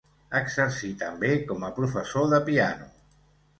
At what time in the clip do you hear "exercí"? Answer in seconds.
0.37-0.89